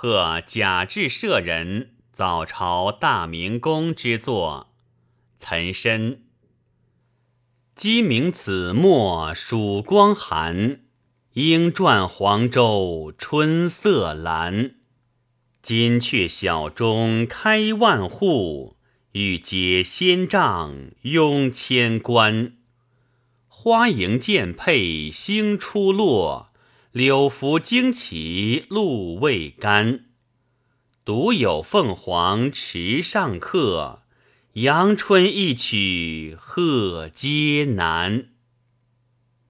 [0.00, 4.68] 贺贾至舍人早朝大明宫之作。
[5.36, 6.18] 岑参。
[7.74, 10.82] 鸡鸣子墨曙光寒，
[11.32, 14.74] 莺啭黄州春色阑。
[15.62, 18.76] 金阙小钟开万户，
[19.10, 22.52] 玉阶仙帐拥千官。
[23.48, 26.47] 花迎剑佩星初落，
[26.92, 30.06] 柳拂惊起露未干。
[31.04, 34.02] 独有凤凰池上客。
[34.54, 38.30] 阳春一曲贺皆难。